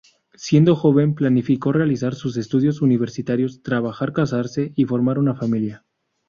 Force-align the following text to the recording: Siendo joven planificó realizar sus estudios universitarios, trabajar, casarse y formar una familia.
Siendo 0.33 0.75
joven 0.75 1.13
planificó 1.13 1.71
realizar 1.71 2.15
sus 2.15 2.35
estudios 2.37 2.81
universitarios, 2.81 3.61
trabajar, 3.61 4.13
casarse 4.13 4.73
y 4.75 4.85
formar 4.85 5.19
una 5.19 5.35
familia. 5.35 5.85